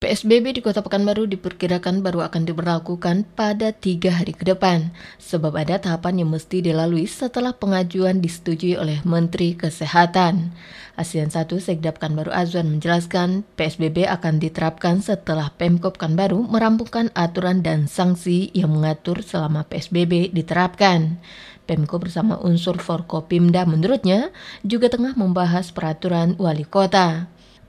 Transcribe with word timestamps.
PSBB 0.00 0.56
di 0.56 0.64
Kota 0.64 0.80
Pekanbaru 0.80 1.28
diperkirakan 1.28 2.00
baru 2.00 2.24
akan 2.24 2.48
diberlakukan 2.48 3.28
pada 3.36 3.68
tiga 3.68 4.16
hari 4.16 4.32
ke 4.32 4.48
depan, 4.48 4.96
sebab 5.20 5.52
ada 5.60 5.76
tahapan 5.76 6.24
yang 6.24 6.32
mesti 6.32 6.64
dilalui 6.64 7.04
setelah 7.04 7.52
pengajuan 7.52 8.24
disetujui 8.24 8.80
oleh 8.80 9.04
Menteri 9.04 9.52
Kesehatan. 9.52 10.56
ASEAN 10.96 11.28
1 11.28 11.52
Sekdap 11.52 12.00
Pekanbaru 12.00 12.32
Azwan 12.32 12.72
menjelaskan 12.72 13.44
PSBB 13.60 14.08
akan 14.08 14.40
diterapkan 14.40 15.04
setelah 15.04 15.52
Pemkop 15.52 16.00
Pekanbaru 16.00 16.48
merampungkan 16.48 17.12
aturan 17.12 17.60
dan 17.60 17.84
sanksi 17.84 18.48
yang 18.56 18.72
mengatur 18.72 19.20
selama 19.20 19.68
PSBB 19.68 20.32
diterapkan. 20.32 21.20
Pemko 21.68 22.00
bersama 22.00 22.40
unsur 22.40 22.80
Forkopimda 22.80 23.68
menurutnya 23.68 24.32
juga 24.64 24.88
tengah 24.88 25.12
membahas 25.12 25.76
peraturan 25.76 26.40
wali 26.40 26.64
kota. 26.64 27.28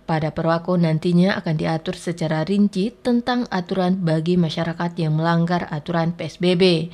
Pada 0.10 0.34
Perwako 0.34 0.82
nantinya 0.82 1.38
akan 1.40 1.56
diatur 1.56 1.94
secara 1.94 2.42
rinci 2.42 2.92
tentang 2.92 3.46
aturan 3.54 4.02
bagi 4.02 4.36
masyarakat 4.36 4.98
yang 4.98 5.16
melanggar 5.16 5.70
aturan 5.70 6.18
PSBB. 6.18 6.90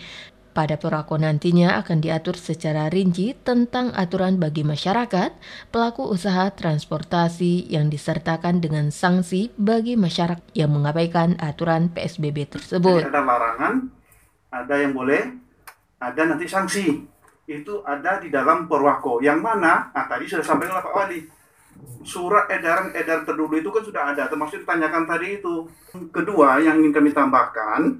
Pada 0.58 0.74
Perwako 0.82 1.22
nantinya 1.22 1.78
akan 1.78 2.02
diatur 2.02 2.34
secara 2.34 2.90
rinci 2.90 3.38
tentang 3.46 3.94
aturan 3.94 4.42
bagi 4.42 4.66
masyarakat, 4.66 5.38
pelaku 5.70 6.10
usaha 6.10 6.50
transportasi 6.50 7.70
yang 7.70 7.94
disertakan 7.94 8.58
dengan 8.58 8.90
sanksi 8.90 9.54
bagi 9.54 9.94
masyarakat 9.94 10.42
yang 10.58 10.74
mengabaikan 10.74 11.38
aturan 11.38 11.94
PSBB 11.94 12.50
tersebut. 12.50 13.06
Jadi 13.06 13.14
ada 13.14 13.22
larangan, 13.22 13.74
ada 14.50 14.76
yang 14.82 14.98
boleh, 14.98 15.30
ada 16.02 16.22
nanti 16.26 16.50
sanksi. 16.50 17.06
Itu 17.46 17.86
ada 17.86 18.18
di 18.18 18.34
dalam 18.34 18.66
Perwako. 18.66 19.22
Yang 19.22 19.40
mana? 19.46 19.94
Nah, 19.94 20.06
tadi 20.10 20.26
sudah 20.26 20.42
sampaikan 20.42 20.82
Pak 20.82 20.90
Wali 20.90 21.37
surat 22.08 22.48
edaran 22.48 22.96
edaran 22.96 23.28
terdulu 23.28 23.60
itu 23.60 23.70
kan 23.74 23.84
sudah 23.84 24.04
ada, 24.16 24.32
termasuk 24.32 24.64
ditanyakan 24.64 25.04
tadi 25.04 25.44
itu. 25.44 25.68
Kedua 26.14 26.62
yang 26.64 26.80
ingin 26.80 26.96
kami 26.96 27.12
tambahkan, 27.12 28.00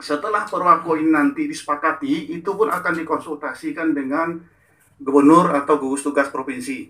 setelah 0.00 0.44
perwako 0.48 0.96
ini 0.96 1.12
nanti 1.12 1.48
disepakati, 1.48 2.32
itu 2.32 2.50
pun 2.52 2.68
akan 2.68 2.92
dikonsultasikan 3.00 3.92
dengan 3.92 4.40
gubernur 4.96 5.52
atau 5.52 5.76
gugus 5.76 6.04
tugas 6.04 6.32
provinsi. 6.32 6.88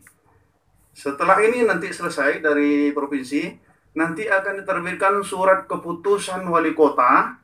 Setelah 0.96 1.42
ini 1.42 1.66
nanti 1.66 1.90
selesai 1.90 2.38
dari 2.40 2.94
provinsi, 2.94 3.42
nanti 3.98 4.24
akan 4.30 4.62
diterbitkan 4.62 5.20
surat 5.26 5.66
keputusan 5.66 6.46
wali 6.46 6.72
kota 6.72 7.36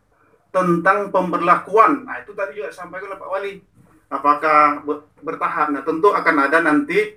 tentang 0.52 1.08
pemberlakuan. 1.10 2.06
Nah, 2.06 2.20
itu 2.20 2.36
tadi 2.36 2.60
juga 2.60 2.70
sampaikan 2.70 3.12
oleh 3.12 3.20
Pak 3.20 3.30
Wali. 3.32 3.52
Apakah 4.12 4.84
bertahap? 5.25 5.72
Nah, 5.72 5.80
tentu 5.80 6.12
akan 6.12 6.36
ada 6.44 6.60
nanti 6.60 7.16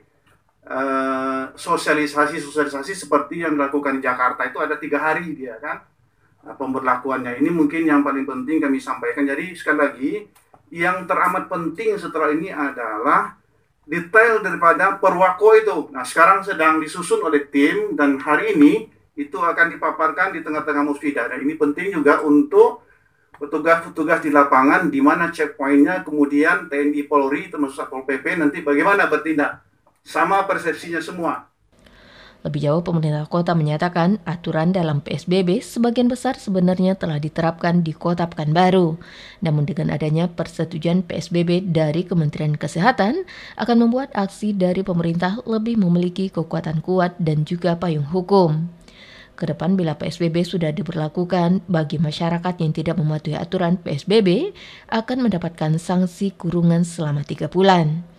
sosialisasi-sosialisasi 1.55 2.91
uh, 2.93 2.99
seperti 2.99 3.43
yang 3.43 3.55
dilakukan 3.55 3.99
di 3.99 4.01
Jakarta 4.03 4.45
itu 4.47 4.59
ada 4.59 4.75
tiga 4.79 4.99
hari 4.99 5.33
dia 5.35 5.57
kan? 5.59 5.83
Nah, 6.45 6.53
pemberlakuannya. 6.53 7.41
Ini 7.41 7.49
mungkin 7.49 7.89
yang 7.89 8.05
paling 8.05 8.23
penting 8.23 8.61
kami 8.61 8.77
sampaikan. 8.77 9.25
Jadi 9.25 9.57
sekali 9.57 9.79
lagi 9.81 10.11
yang 10.69 11.09
teramat 11.09 11.49
penting 11.49 11.97
setelah 11.97 12.29
ini 12.29 12.53
adalah 12.53 13.33
detail 13.85 14.41
daripada 14.41 14.97
perwako 14.97 15.47
itu. 15.57 15.77
Nah 15.93 16.05
sekarang 16.05 16.41
sedang 16.41 16.81
disusun 16.81 17.21
oleh 17.21 17.45
tim 17.49 17.93
dan 17.93 18.17
hari 18.17 18.57
ini 18.57 18.89
itu 19.15 19.37
akan 19.39 19.71
dipaparkan 19.77 20.35
di 20.35 20.41
tengah-tengah 20.41 20.83
musfidah. 20.83 21.29
Dan 21.29 21.45
ini 21.45 21.53
penting 21.55 21.93
juga 21.93 22.21
untuk 22.25 22.83
petugas-petugas 23.37 24.23
di 24.25 24.31
lapangan 24.31 24.87
di 24.87 24.99
mana 25.03 25.29
checkpointnya 25.29 26.07
kemudian 26.07 26.71
TNI 26.71 27.03
Polri 27.05 27.51
termasuk 27.51 27.83
Satpol 27.83 28.07
PP 28.07 28.39
nanti 28.39 28.63
bagaimana 28.63 29.11
bertindak 29.11 29.59
sama 30.05 30.45
persepsinya 30.45 31.01
semua. 31.01 31.49
Lebih 32.45 32.61
jauh, 32.61 32.85
pemerintah 32.85 33.25
kota 33.25 33.57
menyatakan 33.57 34.21
aturan 34.21 34.69
dalam 34.69 35.01
PSBB 35.01 35.65
sebagian 35.65 36.05
besar 36.05 36.37
sebenarnya 36.37 36.93
telah 36.93 37.17
diterapkan 37.17 37.81
di 37.81 37.89
kota 37.89 38.29
Pekanbaru. 38.29 39.01
Namun 39.41 39.65
dengan 39.65 39.89
adanya 39.89 40.29
persetujuan 40.29 41.01
PSBB 41.09 41.73
dari 41.73 42.05
Kementerian 42.05 42.53
Kesehatan 42.53 43.25
akan 43.57 43.77
membuat 43.81 44.13
aksi 44.13 44.53
dari 44.53 44.85
pemerintah 44.85 45.41
lebih 45.49 45.81
memiliki 45.81 46.29
kekuatan 46.29 46.85
kuat 46.85 47.17
dan 47.17 47.49
juga 47.49 47.81
payung 47.81 48.05
hukum. 48.05 48.69
Ke 49.33 49.49
depan 49.49 49.73
bila 49.73 49.97
PSBB 49.97 50.45
sudah 50.45 50.69
diberlakukan 50.69 51.65
bagi 51.65 51.97
masyarakat 51.97 52.61
yang 52.61 52.71
tidak 52.77 53.01
mematuhi 53.01 53.33
aturan 53.33 53.81
PSBB 53.81 54.53
akan 54.93 55.17
mendapatkan 55.27 55.81
sanksi 55.81 56.37
kurungan 56.37 56.85
selama 56.85 57.25
tiga 57.25 57.49
bulan. 57.49 58.14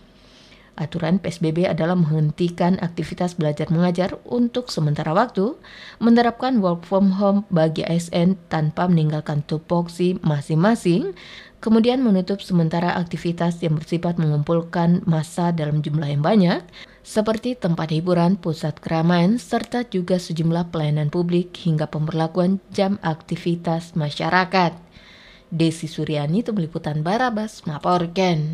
Aturan 0.77 1.17
PSBB 1.17 1.65
adalah 1.65 1.97
menghentikan 1.97 2.77
aktivitas 2.85 3.33
belajar 3.33 3.65
mengajar 3.73 4.13
untuk 4.29 4.69
sementara 4.69 5.09
waktu, 5.09 5.57
menerapkan 5.97 6.61
work 6.61 6.85
from 6.85 7.17
home 7.17 7.49
bagi 7.49 7.81
ASN 7.81 8.37
tanpa 8.45 8.85
meninggalkan 8.85 9.41
tupoksi 9.41 10.21
masing-masing, 10.21 11.17
kemudian 11.65 12.05
menutup 12.05 12.45
sementara 12.45 12.93
aktivitas 12.93 13.57
yang 13.65 13.81
bersifat 13.81 14.21
mengumpulkan 14.21 15.01
massa 15.09 15.49
dalam 15.49 15.81
jumlah 15.81 16.13
yang 16.13 16.21
banyak, 16.21 16.61
seperti 17.01 17.57
tempat 17.57 17.89
hiburan, 17.89 18.37
pusat 18.37 18.77
keramaian, 18.77 19.41
serta 19.41 19.81
juga 19.89 20.21
sejumlah 20.21 20.69
pelayanan 20.69 21.09
publik 21.09 21.57
hingga 21.57 21.89
pemberlakuan 21.89 22.61
jam 22.69 23.01
aktivitas 23.01 23.97
masyarakat. 23.97 24.77
Desi 25.47 25.87
Suryani 25.87 26.43
itu 26.43 26.51
meliputan 26.51 27.01
Barabas, 27.01 27.63
Maporken. 27.63 28.51